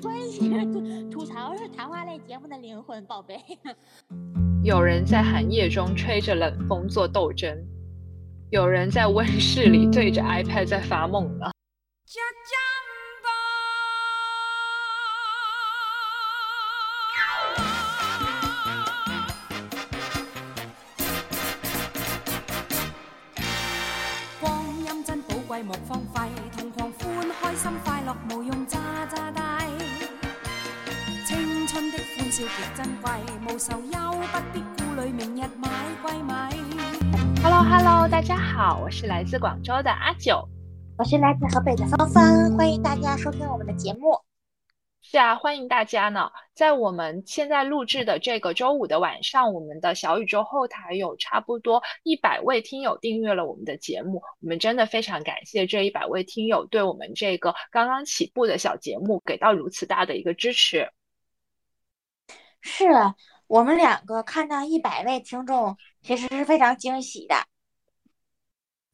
[0.00, 0.50] 关系，
[1.10, 3.38] 吐槽是谈话类节目的灵魂，宝贝。
[4.62, 7.56] 有人在寒夜中吹着冷风做斗争，
[8.50, 11.50] 有人在温室里对着 iPad 在发梦呢。
[33.50, 35.68] 贵，无愁忧，不必顾虑明日买
[36.02, 36.32] 贵米。
[37.42, 40.48] Hello Hello，大家好，我是来自广州的阿九。
[40.96, 44.16] 我是来自河北的芳芳，欢迎大家收听我们的节目。
[45.02, 46.30] 是啊，欢迎大家呢！
[46.54, 60.88] 在我们现在录制的这个周五的晚上，我们的小宇宙后台有差不多一百位听友订阅了我们的节目，我们真的非常感谢这一百位听友对我们这个刚刚起步的小节目给到如此大的一个支持。
[62.62, 62.84] 是
[63.50, 67.34] 我们两个看到一百位听众，其实是非常惊喜的。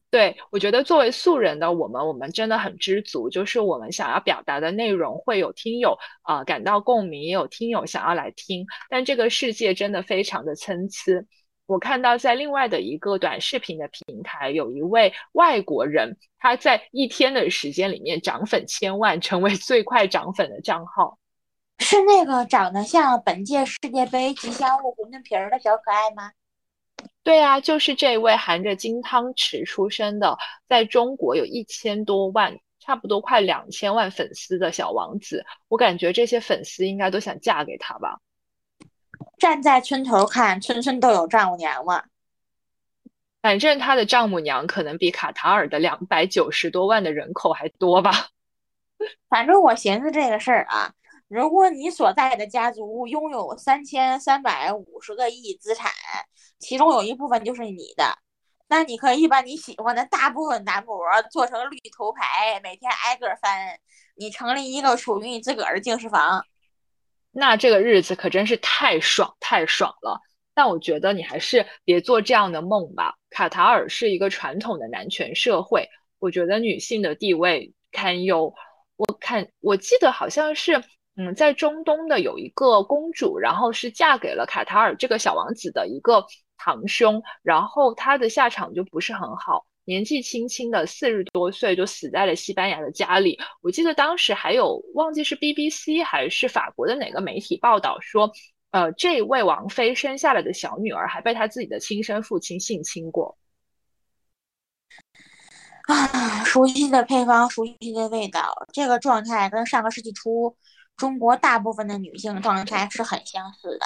[0.09, 11.23] 对，我觉得作为素人的我们，我们真的很知足，就是我们想要表达的内容会有听友啊、感到共鸣，也有听友想要来听，但这个世界真的非常的参差。
[11.67, 21.19] 我看到在另外的一个短视频的平台，有一位外国人，他在一天的时间里面涨粉千万，成为最快涨粉的账号。
[21.79, 26.31] 是那个长得像本届世界杯吉祥物馄饨皮儿的小可爱吗？
[27.23, 35.45] 对啊，就是这位含着金汤匙出生的，在中国有一千多万，差不多快两千万粉丝的小王子。
[35.67, 38.19] 我感觉这些粉丝应该都想嫁给他吧。
[39.37, 42.03] 站在村头看，村村都有丈母娘嘛。
[43.41, 48.29] 反正他的丈母娘可能比卡塔尔的两百九十多万的人口还多吧。
[49.29, 50.91] 反正我寻思这个事儿啊，
[51.27, 55.91] 如果你所在的家族拥有三千三百五十个亿资产，
[56.57, 58.17] 其中有一部分就是你的，
[58.69, 60.97] 那你可以把你喜欢的大部分男模
[61.29, 63.77] 做成绿头牌，每天挨个翻，
[64.15, 66.45] 你成立一个属于你自个儿的净室房。
[67.31, 70.21] 那这个日子可真是太爽太爽了。
[70.53, 73.13] 但我觉得你还是别做这样的梦吧。
[73.29, 75.87] 卡塔尔是一个传统的男权社会，
[76.19, 78.51] 我觉得女性的地位堪忧。
[78.95, 80.83] 我看我记得好像是，
[81.17, 86.23] 嗯，在中东的有一个公主，然后是嫁给了卡塔尔这个小王子的一个
[86.57, 93.39] 堂兄，然后她的下场就不是很好，年纪轻轻的四十多岁就死在了西班牙的家里。
[93.63, 98.31] 我记得当时还有忘记是 BBC 还是法国的哪个媒体报道说，
[98.69, 103.35] 呃，这位王妃生下来的小女儿还被她自己的亲生父亲性侵过。
[105.87, 110.55] 啊，熟悉的配方，熟悉的味道，这个状态跟上个世纪初
[110.97, 113.85] 中国大部分的女性状态是很相似的。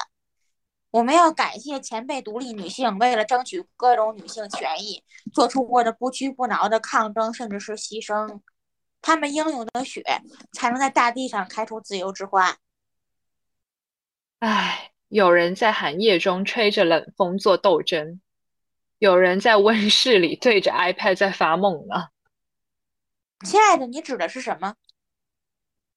[0.89, 8.41] 我们要感谢前辈独立女性，为了争取各种女性权益，做出过的不屈不挠的抗争，甚至是牺牲。
[9.01, 10.03] 她们英勇的血，
[10.53, 12.57] 才能在大地上开出自由之花。
[14.39, 18.19] 唉，有人在寒夜中吹着冷风做斗争，
[18.99, 22.09] 有人在温室里对着 iPad 在发梦呢。
[23.45, 24.75] 亲爱的，你指的是什么？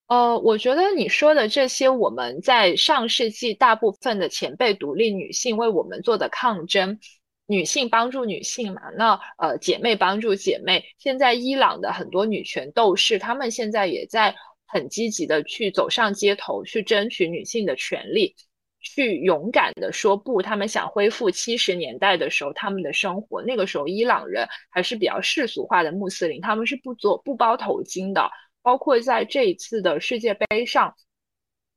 [0.07, 6.99] 呃，我觉得你说的这些，我们在上世纪大部分的前辈独立女性为我们做的抗争，
[7.47, 10.85] 女性帮助女性嘛，那呃姐妹帮助姐妹。
[10.99, 14.35] 现在伊朗的很多女权斗士，她们现在也在
[14.67, 18.37] 很积极的去走上街头，去争取女性的权利，
[18.83, 20.43] 去勇敢的说不。
[20.43, 28.31] 他们想恢复七十年代的时候他们的生活，那个时候伊朗人还是比较世俗化的穆斯林，他们是不做不包头巾的。
[28.65, 30.97] 包括在这一次的世界杯上，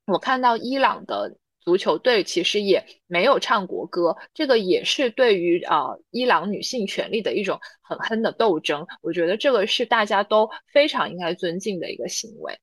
[0.05, 8.87] 我看到伊朗的足球队其实也没有唱国歌，这个也是对于啊、伊朗女性权利的一种狠狠的斗争。
[9.01, 12.57] 我觉得这个是大家都非常应该尊敬的一个行为。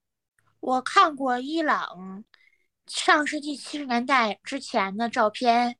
[0.60, 2.25] 我看过伊朗
[2.87, 5.76] 上世纪七十年代之前的照片，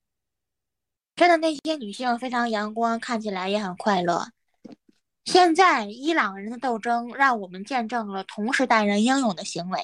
[1.17, 4.27] 真的那些女性非常阳光，看起来也很快乐。
[5.25, 9.81] 现在伊朗人的斗争让我们见证了同时代人英勇的行为，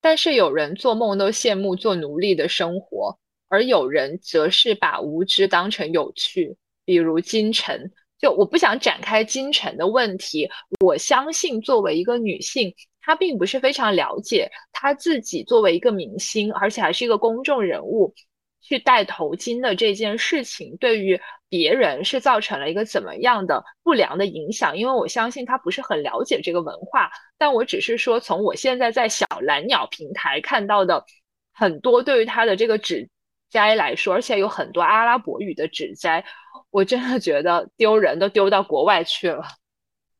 [0.00, 7.90] 但是有人做梦都羡慕做奴隶的生活，而有人则是把无知当成有趣，比如金晨。
[8.18, 10.46] 就我不想展开金晨的问题，
[10.84, 18.14] 我相信作为一个女性，她并不是非常了解她自己作为一个明星，而且还是一个公众人物，
[18.60, 21.18] 去戴头巾的这件事情，对于
[21.50, 27.10] 别人是造成了一个怎么样的不良的影响，因为我相信他不是很了解这个文化。
[27.36, 31.04] 但我只是说，从我现在在小蓝鸟平台看到的
[31.52, 33.10] 很多对于他的这个指
[33.50, 36.24] 摘来说，而且有很多阿拉伯语的指摘，
[36.70, 39.42] 我真的觉得丢人，都丢到国外去了。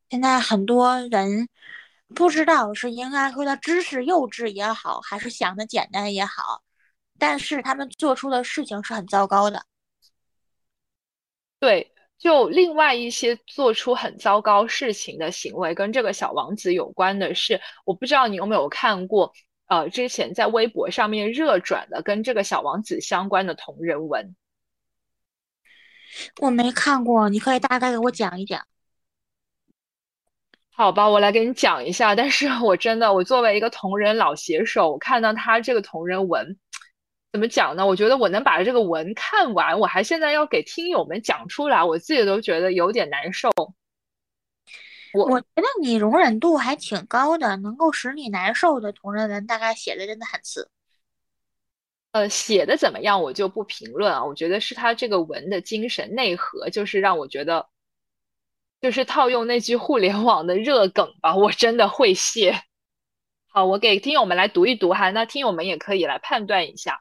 [0.08, 1.48] 现在很多人
[2.12, 6.62] 不知道是应该说他知识幼稚也好，还是想的简单也好，
[7.20, 9.62] 但是他们做出的事情是很糟糕的。
[11.60, 19.32] 对，就另外一些做出很糟糕事情的行为，跟这个小王子有关的是，我不知道你有没有看过，
[19.66, 24.34] 呃，之前在微博上面热转的跟这个小王子相关的同人文。
[26.40, 28.66] 我没看过，你可以大概给我讲一讲。
[30.72, 32.14] 好吧，我来给你讲一下。
[32.14, 36.58] 但是我真的，我作为一个同人老写手，我看到他这个同人文。
[37.32, 37.86] 怎么讲呢？
[37.86, 43.50] 我觉得我能把这个文看完，我还现在要给听友们讲出来，我自己都觉得有点难受。
[45.12, 50.70] 我我觉得你容忍度还挺高的，能够使你难受的同人文，大概写的真的很次。
[52.12, 54.24] 呃，写的怎么样，我就不评论啊。
[54.24, 57.68] 我觉得是他这个文的精神内核，就是让我觉得，
[58.80, 62.62] 就是套用那句互联网的热梗吧，我真的会谢。
[63.48, 67.00] 好，我给听友们来读一读哈，那听友们也可以来判断一下。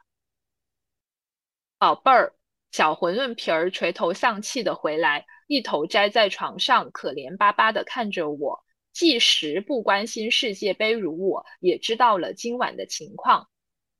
[1.79, 2.33] 宝贝儿，
[2.71, 8.63] 小馄饨皮儿垂头丧气的回来，一头栽在床上，可怜巴巴的看着我。
[8.91, 13.47] 即使不关心世界杯如我，也知道了今晚的情况。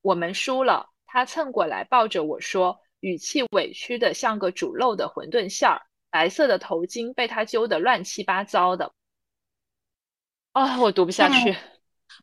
[0.02, 5.82] 我们输了，他蹭过来抱着我说，语气委屈的像个煮漏的馄饨馅儿。
[6.10, 8.92] 白色的头巾被他揪得乱七八糟的。
[10.52, 11.56] 啊，我读不下去。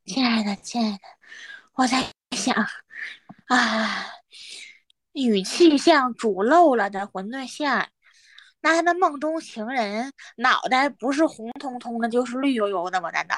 [0.04, 0.98] 亲爱的，亲爱的，
[1.76, 2.04] 我在
[2.36, 2.54] 想
[3.46, 4.12] 啊。
[5.16, 7.88] 语气像煮漏了的馄饨馅儿，
[8.60, 13.10] 那他的梦中情人脑袋不是红彤彤的，就是绿油油的吗？
[13.10, 13.36] 难道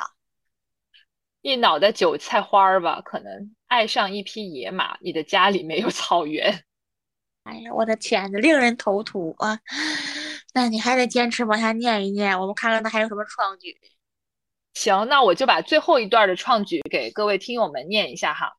[1.40, 3.00] 一脑袋韭菜花儿吧？
[3.00, 6.64] 可能爱上一匹野马，你的家里没有草原。
[7.44, 9.60] 哎呀，我的天呐，令人头秃啊！
[10.52, 13.80] 那你还得坚持往下念一念，我们看看他还有什么创举。
[14.74, 18.56] 行，那我就把最后一段的创举给各位听友们念一下哈。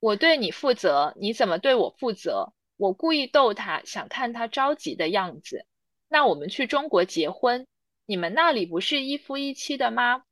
[0.00, 2.54] 我对你负责，你怎么对我负责？
[2.78, 5.66] 我故意逗他，想看他着急的样子。
[6.08, 7.66] 那我们去中国结婚，
[8.06, 10.22] 你们那里不是一夫一妻的吗？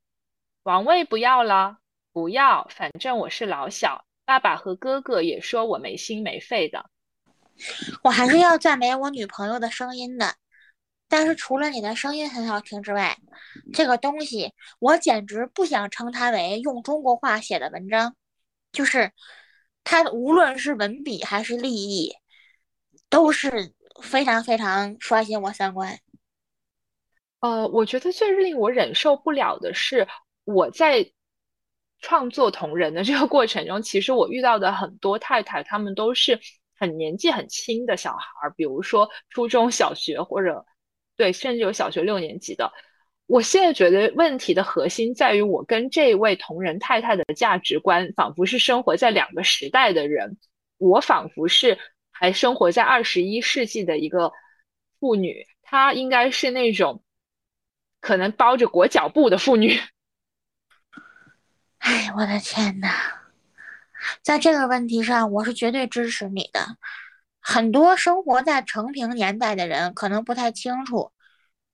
[0.63, 1.77] 王位不要了，
[2.11, 4.03] 不要，反正我是老小。
[4.25, 6.89] 爸爸和哥哥也说我没心没肺的。
[8.03, 10.33] 我还是要赞美我女朋友的声音的，
[11.07, 13.15] 但是除了你的声音很好听之外，
[13.71, 18.15] 这个东西我简直不想称它为用中国话写的文章，
[18.71, 19.11] 就是。
[19.83, 22.13] 他无论是文笔还是立意，
[23.09, 25.99] 都是非常非常刷新我三观。
[27.39, 30.07] 呃，我觉得最令我忍受不了的是，
[30.43, 31.11] 我在
[31.99, 36.39] 创作同人的这个过程中，其实我遇到的很多太太，她们都是
[36.77, 40.65] 很年纪很轻的小孩儿，比如说初中小学或者
[41.15, 42.71] 对，甚至有小学六年级的。
[43.29, 50.39] 我现在觉得问题的核心在于，我跟这位同仁太太的价值观仿佛是生活在两个时代的人，
[50.79, 51.77] 我仿佛是
[52.09, 54.31] 还生活在二十一世纪的一个
[54.99, 57.03] 妇女，她应该是那种
[58.01, 59.79] 可能包着裹脚布的妇女。
[61.77, 62.89] 哎，我的天呐，
[64.23, 66.65] 在这个问题上，我是绝对支持你的。
[67.39, 71.11] 很多生活在成平年代的人可能不太清楚。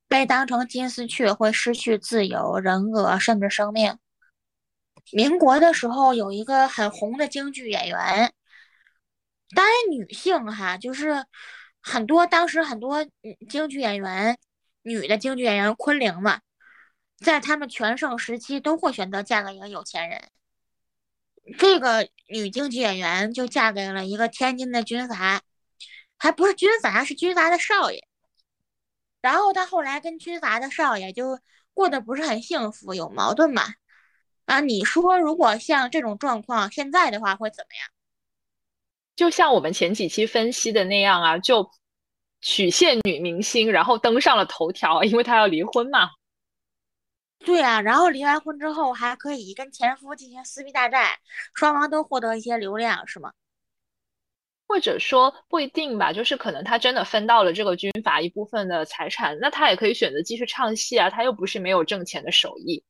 [0.08, 3.98] 被当成金丝雀会失去自由、人格，甚至生命。
[5.12, 8.34] 民国的时候有一个很红的京剧演员，
[9.56, 11.26] 当然女性哈，就是
[11.82, 13.06] 很多当时很多
[13.50, 14.38] 京剧演员，
[14.82, 16.40] 女的京剧演员昆凌嘛，
[17.20, 20.22] 在他们全盛时期都会选择嫁给一个有钱人。
[21.60, 25.42] 这个女京剧演员就嫁给了一个天津的军阀，
[26.18, 28.08] 还不是军阀，是军阀的少爷。
[29.26, 31.40] 然后他后来跟军阀的少爷就
[31.74, 33.64] 过得不是很幸福，有矛盾嘛？
[34.46, 37.90] 啊，你说如果像这种状况现在的话会怎么样？
[39.16, 41.72] 就像我们前几期分析的那样啊，就
[42.40, 46.12] 曲线女明星，然后登上了头条，因为她要离婚嘛。
[47.40, 51.18] 对啊，然后离完婚之后还可以跟前夫进行撕逼大战，
[51.56, 53.34] 双方都获得一些流量，是吗？
[54.68, 62.84] 或者说不一定吧，就是可能他真的分到了这个军阀一部分的财产，那他也可以选择继续唱戏啊，他又不是没有挣钱的手艺。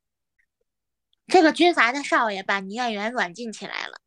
[1.28, 3.98] 这个军阀的少爷把女演员软禁起来了，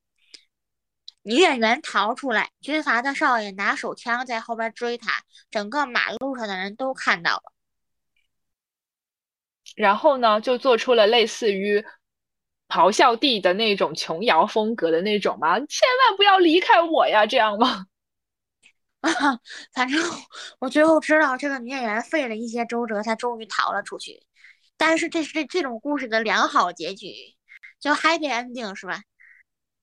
[1.22, 7.52] 女演员逃出来，军阀的少爷拿手枪在后边追她，整个马路上的人都看到了。
[9.76, 11.84] 然后呢，就做出了类似于
[12.68, 17.86] 咆哮帝的那种琼瑶风格的那种吗，千万不要离开我呀，这样吗？
[19.00, 19.10] 啊，
[19.72, 20.02] 反正
[20.58, 24.22] 我最后知道这个女演员费了一些周折，才终于逃了出去。
[24.76, 27.12] 但是这是这这种故事的良好结局，
[27.80, 29.02] 就 happy ending 是吧？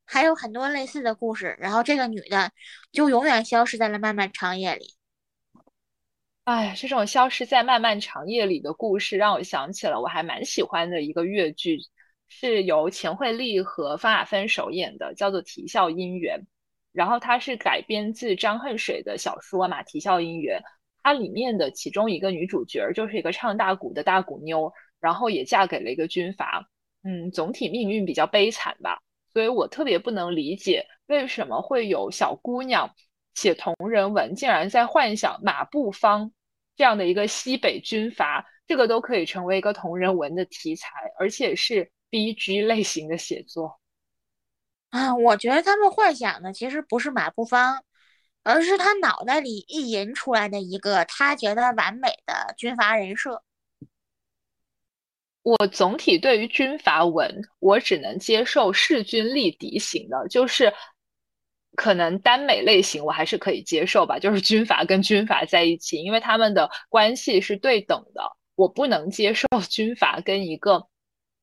[0.06, 2.52] 还有很多类似的故事，然后这个女的
[2.92, 4.94] 就永远消失在了漫漫长夜里。
[6.44, 11.80] 哎，这种消失在漫漫长夜里的故事，让我想起了我还蛮喜欢的一个越剧，
[12.28, 16.40] 是由钱惠丽和方亚芬首演的，叫做《啼笑姻缘》。
[16.92, 20.60] 然后它是改编自张恨水的小说嘛，《啼笑姻缘》。
[21.04, 26.68] 它里面的其中一个女主角就是一个唱大鼓的大鼓妞，然后也嫁给了一个军阀。
[27.04, 29.00] 嗯，总体命运比较悲惨吧。
[29.32, 32.90] 所以我特别不能理解，为什么会有小姑娘
[33.34, 36.32] 写同人文，竟然在幻想马步芳
[36.78, 40.90] 这样的一个西北军阀，这个都可以成为一个同人文的题材，
[41.20, 43.78] 而且是 B G 类型的写作
[44.92, 45.14] 啊！
[45.14, 47.84] 我觉得他们幻想的其实不是马步芳，
[48.42, 53.44] 而是他脑袋里意淫出来的一个他觉得完美的军阀人设。
[55.44, 60.74] 我总体对于军阀文，我只能接受势均力敌型的，就是
[61.76, 68.24] 可能耽美类型我还是可以接受吧，就是军阀跟军阀在一起，因为他们的关系是对等的。
[68.56, 70.88] 我不能接受 军阀跟一个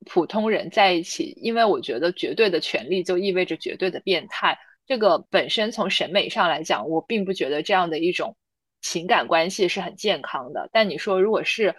[0.05, 4.59] 普通人在一起，因为我觉得绝对的权利就意味着绝对的变态。
[4.87, 8.37] 这个本身从审美上来讲，我并不觉得这样的一种
[8.81, 10.69] 情感关系是很健康的。
[10.73, 11.75] 但你说如果是，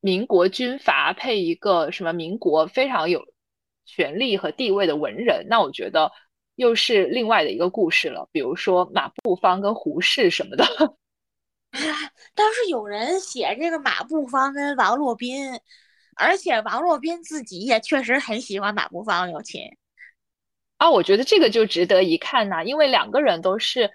[0.00, 3.24] 民国军阀配一个什么民国非常有
[3.84, 6.12] 权力和地位的文人，那我觉得
[6.56, 8.28] 又是另外的一个故事了。
[8.30, 10.64] 比如说马步芳跟胡适什么的。
[12.34, 15.48] 倒是有人写这个马步芳跟王洛宾，
[16.16, 19.62] 而且王洛宾自己也确实很喜欢马步芳有亲。
[20.78, 23.92] 啊，我觉得这个就值得一看呐，因为两个人都是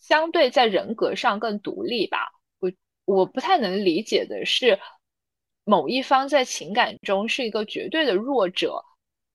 [0.00, 2.32] 相对在人格上更独立吧。
[2.58, 2.70] 我
[3.04, 4.78] 我不太能理解的是。
[5.64, 8.84] 某一方在情感中是一个绝对的弱者，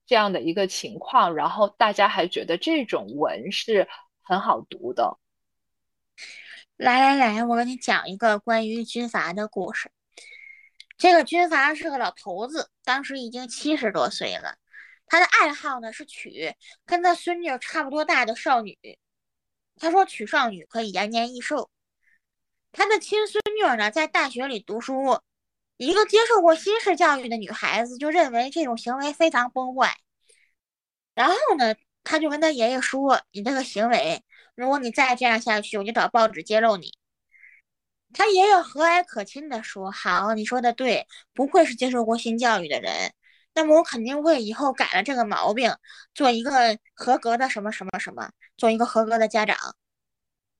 [0.05, 3.87] 这样的一个情况，然后大家还觉得这种文是
[4.21, 5.17] 很好读的。
[6.75, 9.89] 来来来，我给你讲一个关于军阀的故事。
[10.97, 14.57] 这个军阀是个老头子，当时已经七十多岁了。
[15.05, 18.77] 他的爱好呢是娶跟他孙女差不多大的少女。
[19.77, 21.69] 他说娶少女可以延年益寿。
[22.71, 25.21] 他的亲孙女呢在大学里读书。
[25.77, 29.95] 一个接受过新式教育的女孩子就认为这种行为非常崩坏，
[31.13, 34.23] 然后呢，他就跟他爷爷说：“你这个行为，
[34.55, 36.91] 如果你再这样下去，我就找报纸揭露你。”
[38.17, 43.13] 他爷爷和蔼可亲地说：“好，你说的对，不愧是接受过新教育的人，
[43.53, 45.71] 那么我肯定会以后改了这个毛病，
[46.15, 49.55] 做一个合格的什么什么什么，做一个合格的家长。”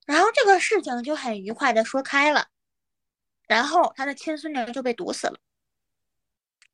[0.06, 2.48] 然后这个事情就很愉快地说开了。
[3.48, 5.40] 然后他的亲孙女就被毒死了。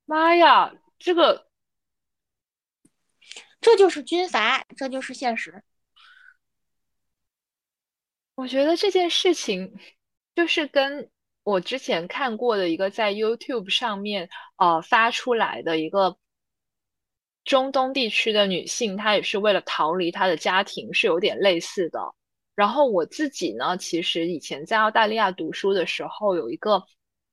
[0.06, 1.48] 妈呀，这个，
[3.62, 5.64] 这就是军阀，这就是现实。
[8.36, 9.80] 我觉得这件事情
[10.36, 11.10] 就是跟
[11.44, 16.18] 我之前看过的一个在 YouTube 上面呃发出来的一个
[17.44, 22.00] 中东地区的女性，她也是为了逃离她的家庭，是有点类似的。
[22.56, 26.82] 然后我自己呢，其实以前在澳大利亚读书的时候，有一个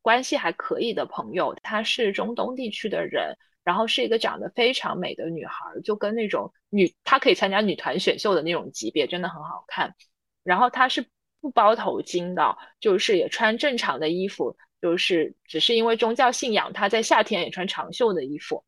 [0.02, 9.94] 关系还可以的朋友，她是中东地区的人，然后是一个长得非常美的女孩，就跟那种女，她可以参加女团选秀的那种级别，真的很好看。
[10.42, 11.06] 然后她是
[11.40, 18.64] 不包头巾的，就是也穿正常的衣服，就是只是因为宗教信仰，他在夏天也穿长袖的衣服。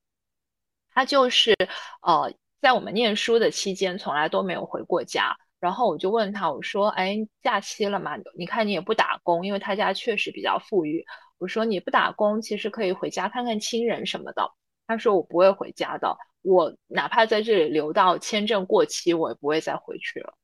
[0.95, 1.57] 他就是
[2.03, 5.37] 呃，在我们念书的期间，从来都没有回过家。
[5.59, 8.17] 然后我就问他，我说：“哎，假期了嘛？
[8.37, 11.05] 你看你也不打工，因为他家确实比较富裕。
[11.39, 14.51] 我说你不打工，其实可以回家看看亲人什么的。”
[14.89, 20.35] 他说：“我不会回家的，我哪怕在这里留到签证过期，我也不会再回去了。”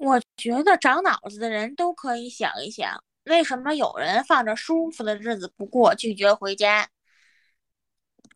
[0.00, 6.88] 我觉得长脑子的人都可以想一想，为什么有人放着舒服的日子不过，拒绝回家？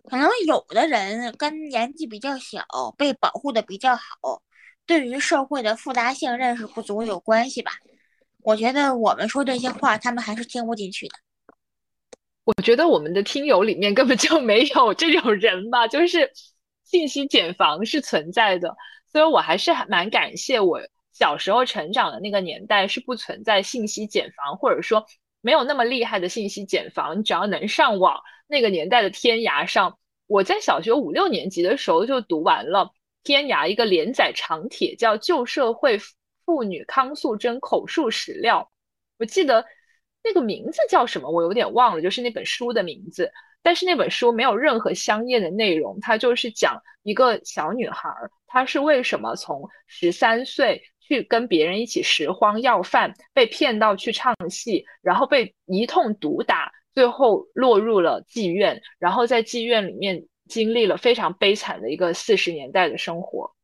[0.05, 2.67] 可能有的人跟年纪比较小，
[2.99, 4.43] 被保护的比较好。
[4.85, 7.73] 对于社会的复杂性认识不足有关系吧？
[8.43, 11.15] 我觉得我们说这些话，他们还是听不进去的。
[12.45, 16.31] 我觉得我们的听友里面根本就没有这种人吧，就是
[16.85, 18.77] 信息茧房是存在的，
[19.11, 20.79] 所以我还是蛮感谢我
[21.15, 25.07] 小时候成长的那个年代是不存在信息茧房，或者说
[25.41, 32.91] 没有那么厉害的信息茧房，你只要能上网，那个年代的天涯上，我在小学五六年级的时候就读完了
[33.23, 35.99] 天涯一个连载长帖，叫《旧社会
[36.45, 38.69] 妇女康素贞口述史料》，
[39.19, 39.65] 我记得
[40.23, 43.31] 那个名字叫什么，我有点忘了，就是那本书的名字。
[43.63, 48.11] 但是那本书没有任何香艳的内容，它就是讲一个小女孩，
[48.47, 63.55] 她是为什么从十三岁去跟别人一起拾荒要饭，被骗到去唱戏，然后被一通毒打，最后落入了妓院，然后在妓院里面经历了非常悲惨的一个四十年代的生活。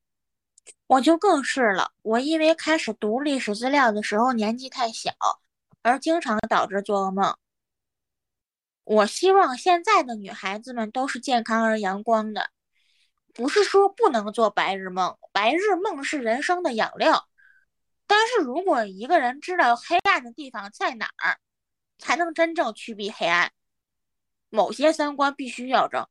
[0.86, 5.10] 我就更是了，我因为开始读历史资料的时候年纪太小，
[5.82, 7.34] 而经常导致做噩梦。
[8.84, 12.50] 我希望现在的女孩子们都是健康而阳光的，
[13.32, 17.28] 不是说不能做白日梦，白日梦是人生的养料。
[18.10, 21.38] 但是如果一个人知道黑暗的地方在哪儿，
[21.96, 23.52] 才能真正驱避黑暗。
[24.48, 26.08] 某些三观必须要正，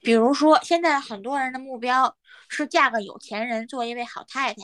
[0.00, 2.16] 比如说现在很多人的目标
[2.48, 4.62] 是嫁个有钱人，做一位好太太，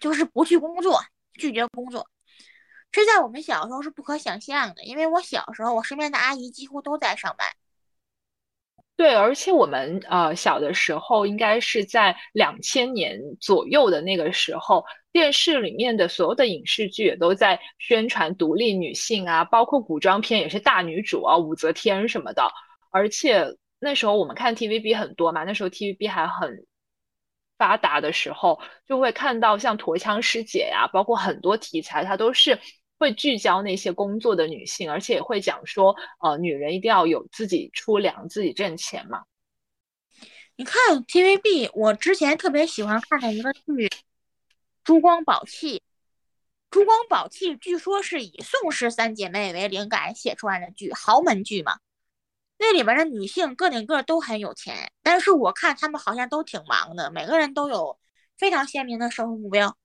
[0.00, 2.08] 就是不去工作，拒绝工作。
[2.90, 7.54] 这在我们小时候是不可想象的，因为我小时候，我身边的阿姨几乎都在上班。
[8.96, 22.50] 对，而且我们呃小的时候，应该是在两千年左右的那个时候，电视里面的所有的影视剧也都在宣传独立女性啊，包括古装片也是大女主啊，武则天什么的。
[22.90, 23.46] 而且
[23.78, 26.66] 那时候我们看 TVB 很多嘛，那时候 TVB 还很
[27.56, 32.58] 发达的时候，就会看到像驼枪师姐呀，包括很多题材，它都是。
[32.96, 39.24] 会聚焦那些工作的女性，而且也会讲说，呃，女人一定要有自己出粮、自己挣钱嘛。
[40.56, 43.60] 你看 TVB，我之前特别喜欢看的一个剧
[44.84, 45.78] 《珠光宝气》。
[46.70, 51.78] 《珠光宝气》据说是以宋氏三姐妹为灵感写出来的剧，豪门剧嘛。
[52.58, 57.98] 那里边的女性个顶个都很有钱，但是我看她们好像都挺忙的，每个人都有
[58.36, 59.76] 非常鲜明的生活目标。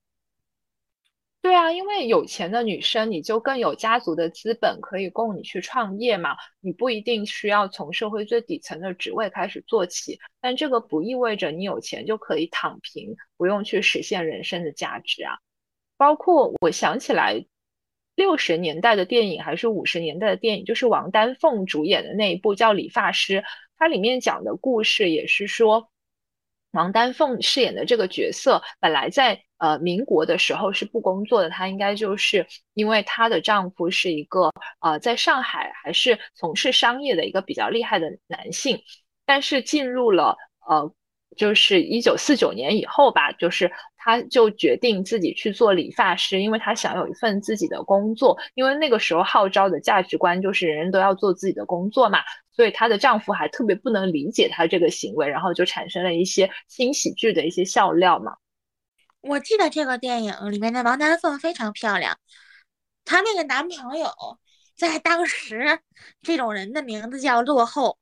[1.41, 6.35] 对啊，因为有钱的女生，你就更有家族的资本可以供你去创业嘛。
[6.59, 15.37] 你不一定需要从社会最底层的职位开始做起，但这个不意味着你有钱就可以躺平，不用去实现人生的价值啊。
[15.95, 17.45] 包括我想起来，
[18.15, 23.37] 六十年代的电影还是五十年代的电影，就是王丹凤主演的那一部叫《理发师》，
[23.77, 25.89] 它里面讲的故事也是说。
[26.71, 38.79] 王丹凤饰演的这个角色，本来在呃民国的时候是不工作的，她应该就是因为她的丈夫是一个呃在上海还是从事商业的一个比较厉害的男性，
[39.25, 40.93] 但是进入了呃
[41.35, 52.19] 就是一九四九年以后吧，就是她就决定自己去做理发师，因为她想有一份自己的工作，因为那个时候号召的价值观就是人人都要做自己的工作嘛。
[52.59, 58.35] 所以她的丈夫还特别不能理解她这个行为，然后就产生了一些新喜剧的一些笑料嘛。
[59.21, 62.19] 我记得这个电影里面的王丹凤非常漂亮，
[63.05, 64.09] 她那个男朋友
[64.75, 65.79] 在当时
[66.21, 67.97] 这种人的名字叫落后。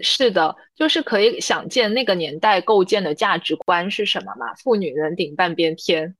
[0.00, 4.52] 是的，就是可以想见那个年代构建的价值观是什么嘛？
[4.56, 6.16] 妇女能顶半边天，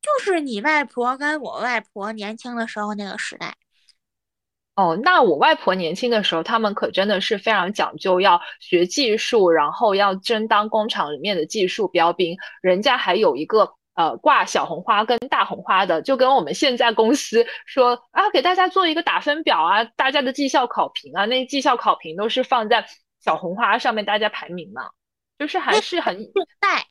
[0.00, 3.54] 就是你外婆跟我外婆年轻的时候那个时代。
[4.76, 12.36] 哦，那我外婆年轻的时候，他们可真的是非常讲究，要学技术，然后要争当工厂里面的技术标兵。
[12.60, 22.84] 人家还有一个呃挂小红花跟大红花的，就跟我们现在公司说啊，给大家做一个打分表啊，大家的绩效考评啊，那绩效考评都是放在
[23.20, 24.90] 小红花上面，大家排名嘛，
[25.38, 26.86] 就是还是很竞赛，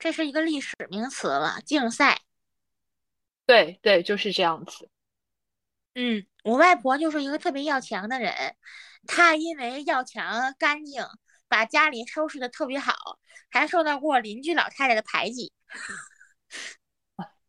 [0.00, 2.18] 这是一个历史名词了，竞赛。
[3.46, 4.88] 对对，就是这样子。
[5.94, 8.34] 嗯，我外婆就是一个特别要强的人，
[9.06, 11.02] 她因为要强干净，
[11.48, 12.92] 把家里收拾的特别好，
[13.50, 15.52] 还受到过邻居老太太的排挤。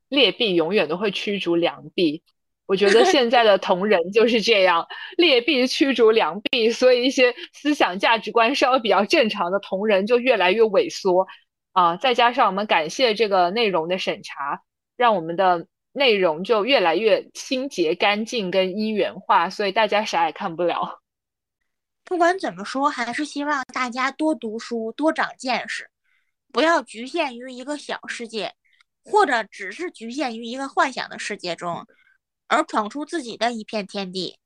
[0.08, 2.24] 劣币永远都会驱逐良币，
[2.68, 11.28] 我觉得 现在的同人就是这样，劣币驱逐良币，所以一些思想价值观稍微比较正常的同人就越来越萎缩
[11.74, 11.98] 啊。
[11.98, 14.62] 再加上我们感谢这个内容的审查，
[14.96, 15.68] 让我们的。
[15.98, 21.02] 内容就越来越清洁干净跟一元化，所以大家啥也看不了。
[22.04, 25.90] 不管怎么说，还是希望大家多读书，多长见识，
[26.52, 28.54] 不要局限于一个小世界，
[29.06, 31.88] 或者只是局限于一个幻想的世界中，
[32.48, 34.38] 而闯出自己的一片天地。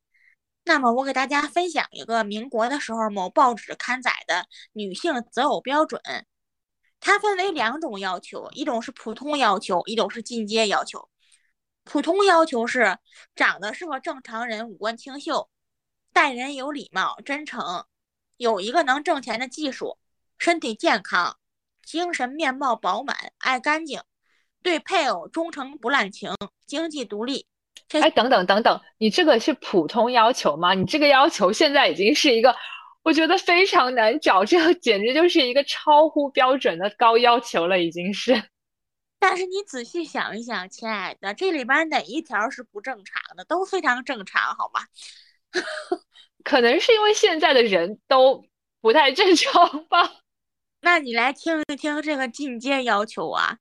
[0.66, 6.00] 那么我给大家分享一个民国的时候某报纸刊载的女性择偶标准，
[7.00, 11.10] 它分为两种要求，一种是普通要求，一种是进阶要求。
[11.90, 13.00] 普通要求是
[13.36, 15.50] 长得是个正常人，五官清秀，
[16.14, 17.84] 待人有礼貌、真诚，
[18.38, 19.98] 有一个能挣钱的技术，
[20.38, 21.38] 身体健康，
[21.84, 24.00] 精神面貌饱满，爱干净，
[24.62, 26.32] 对配偶忠诚不滥情，
[26.68, 27.48] 经济独立。
[27.94, 30.76] 哎，等等等等，你这个是普通要求吗？
[30.76, 32.56] 你这个要求现在已经是一个，
[33.02, 38.44] 我觉得非常难找，这个简直就是一个超乎标准的高要求了，已经是。
[39.20, 43.46] 但是你仔细想一想，亲爱的，这里边哪一条是不正常的？
[43.46, 44.82] 都非常正常，好吗？
[46.44, 48.44] 可能是因为现在的人都
[48.82, 50.22] 不太正常吧。
[50.82, 53.60] 那你来听一听这个进阶要求啊。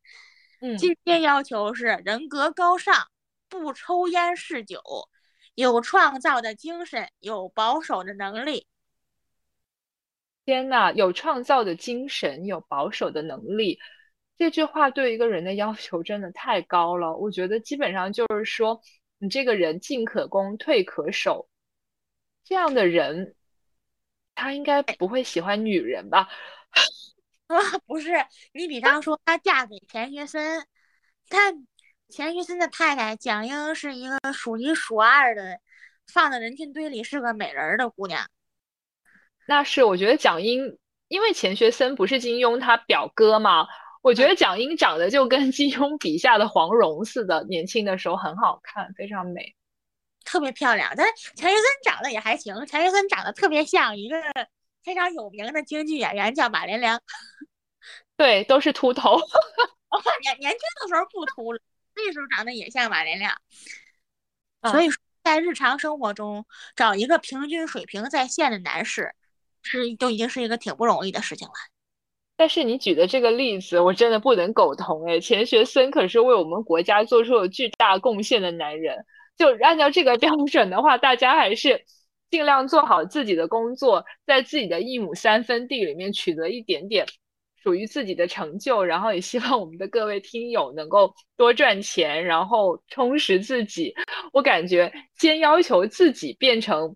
[0.60, 3.08] 嗯，进阶要求是人格高尚。
[3.50, 4.82] 不抽烟嗜酒，
[5.54, 8.66] 有创造的精神，有保守的能力。
[10.44, 13.78] 天呐，有创造的精神，有保守的能力，
[14.38, 17.16] 这句话对一个人的要求真的太高了。
[17.16, 18.80] 我觉得基本上就是说，
[19.18, 21.48] 你这个人进可攻，退可守，
[22.44, 23.34] 这样的人，
[24.34, 26.28] 他应该不会喜欢女人吧？
[27.48, 28.12] 啊， 不是，
[28.52, 30.64] 你比方说，她嫁给钱学森，
[31.28, 31.52] 他。
[32.10, 35.60] 钱学森的太太蒋英是一个数一数二的，
[36.10, 38.26] 放在人群堆里是个美人的姑娘。
[39.46, 43.66] 那是我觉得蒋英，因为钱学森不是金庸他表哥吗？
[44.08, 49.54] 我觉得蒋英长得就跟金庸笔下的黄蓉似的，年轻的时候很好看，非常美，
[50.24, 50.90] 特别漂亮。
[50.96, 54.16] 但钱学森长得也还行，钱学森长得特别像一个
[54.82, 56.98] 非常有名的京剧演员，叫马连良。
[58.16, 59.18] 对，都是秃头。
[60.22, 61.60] 年年轻的时候不秃了。
[61.94, 63.38] 那时候长得也像马连亮，
[64.70, 69.14] 所以说在日常生活中找一个平均水平在线的男士，
[69.60, 71.52] 是就已经是一个挺不容易的事情了。
[72.38, 75.18] 但是你举的这个例子，我真的不能苟同哎。
[75.20, 78.96] 钱学森可是为我们国家做出了巨大贡献的男人，
[79.36, 81.84] 就按照这个标准的话，大家还是
[82.30, 87.04] 尽量做好自己的工作，在自己的一亩三分地里面取得一点点。
[87.60, 93.92] 属于自己的成就，然后也希望我们的各位听友能够多赚钱，然后充实自己。
[94.32, 96.94] 我感觉先要求自己变成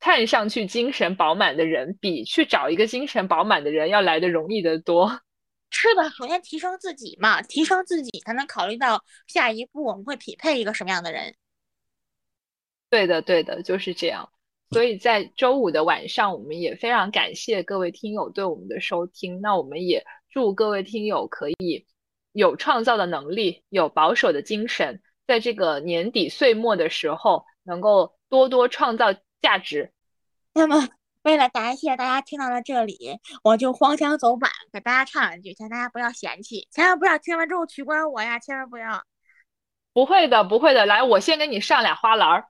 [0.00, 5.20] 看上去精神饱满的人，比去找一个精神饱满的人要来的容易得多。
[5.70, 11.34] 是的，首先提升自己嘛，提升自己才能考虑到下一步我们会匹配一个什么样的人。
[12.88, 14.30] 对的，对的，就是这样。
[14.70, 19.40] 所以在周五的晚上，我们也非常感谢各位听友对我们的收听。
[19.42, 21.86] 那我们也祝各位听友可以
[22.32, 29.92] 有创造的能力，有保守的精神，在这个年底岁末的时候，能够多多创造价值。
[30.54, 30.88] 那么，
[31.22, 39.02] 为了答谢大家听到了这里，我就荒腔走板给大家唱两句，请大家不要嫌弃，千万不要听完之后取关我呀，千万不要。
[39.92, 42.46] 不会的，不会的，来，我先给你上俩花篮儿。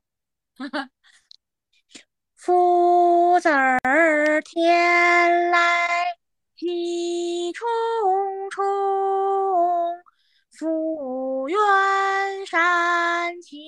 [2.36, 5.88] 福字儿天来
[6.56, 7.66] 喜冲
[8.50, 8.64] 冲，
[10.52, 11.58] 福源
[12.46, 13.58] 山清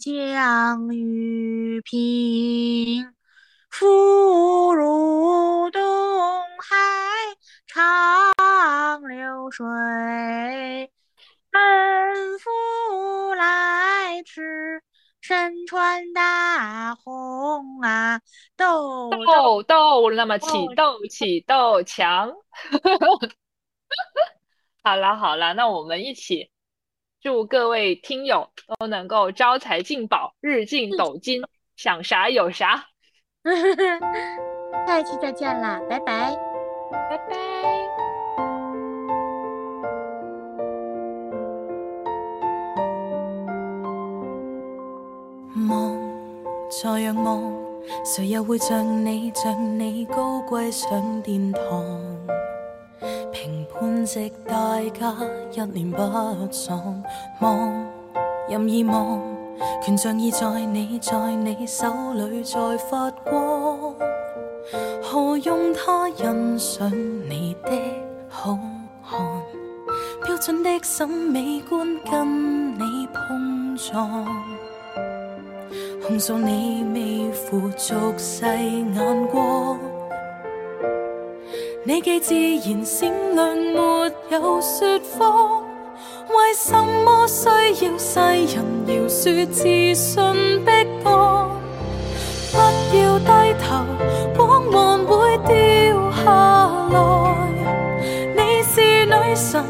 [0.00, 3.12] 降雨平，
[3.68, 5.80] 福如东
[6.58, 6.74] 海
[7.66, 8.32] 长
[9.06, 9.66] 流水，
[11.50, 14.82] 奔福来迟。
[15.20, 18.22] 身穿大红啊，
[18.56, 22.32] 豆豆豆，那么起豆起豆强。
[24.82, 26.50] 好了好了，那我们一起
[27.22, 31.42] 祝各位听友都能够招财进宝，日进斗金，
[31.76, 32.86] 想啥有啥。
[34.88, 36.34] 下一期再见啦，拜拜，
[36.90, 37.36] 拜拜。
[45.68, 45.94] 望，
[46.70, 47.52] 再仰望，
[48.02, 51.60] 谁又会像你，像你高贵上殿堂？
[53.42, 55.16] 评判值大家
[55.50, 55.96] 一脸不
[56.52, 57.02] 爽，
[57.40, 57.72] 望，
[58.50, 59.18] 任意望，
[59.82, 63.94] 权杖已在你，在你手里在发光，
[65.02, 66.90] 何用他欣赏
[67.30, 67.70] 你的
[68.28, 68.58] 好
[69.08, 69.18] 看？
[70.22, 74.26] 标准的审美观跟你碰撞。
[76.06, 79.78] 控诉你未付俗世眼光，
[81.82, 85.62] 你既自然闪亮没有说谎
[86.28, 90.70] 为什么需要世人饶恕自信逼
[91.02, 91.50] 降
[92.52, 92.58] 不
[92.98, 93.86] 要低头
[94.36, 97.48] 光环会掉下来
[98.36, 99.64] 你是女神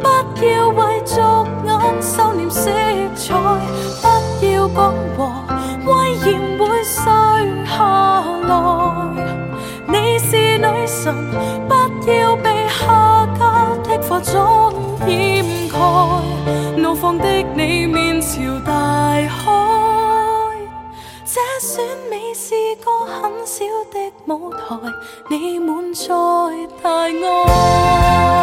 [0.00, 1.20] 不要为俗
[1.66, 2.70] 眼收敛色
[3.14, 3.34] 彩
[4.40, 5.20] 不要讲和
[5.84, 6.49] 威严
[14.22, 14.72] 总
[15.06, 15.78] 掩盖
[16.76, 18.72] 怒放的你面朝大
[19.28, 19.50] 海
[21.24, 24.76] 这选美是个很小的舞台
[25.28, 26.08] 你满载
[26.82, 28.39] 大爱。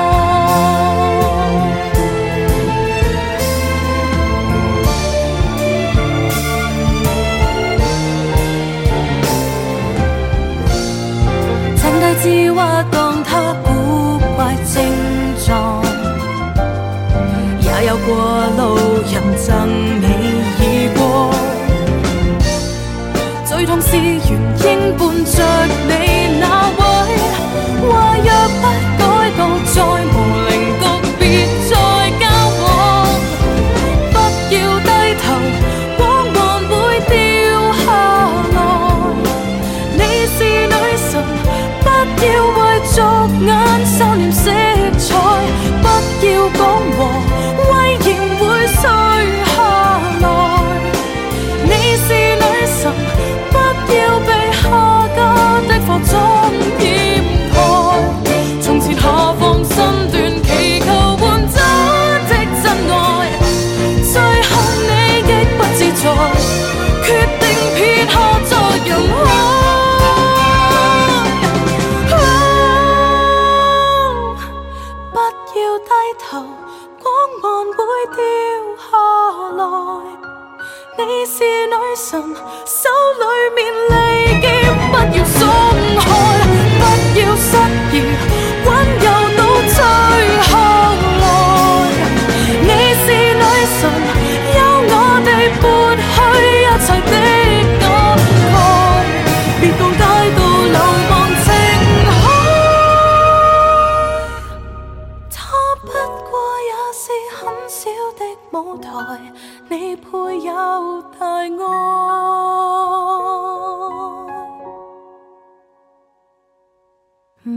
[111.17, 111.57] 太安。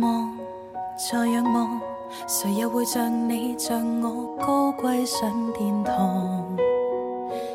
[0.00, 0.38] 望，
[0.96, 1.80] 再仰望，
[2.26, 6.56] 谁又会像你像我高贵上殿堂？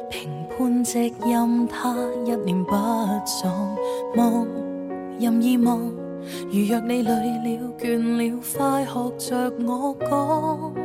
[0.09, 2.71] 评判直任他一念不
[3.25, 3.75] 葬。
[4.15, 4.45] 望，
[5.19, 5.79] 任意望，
[6.51, 10.84] 如若你累了倦了，快学着我讲。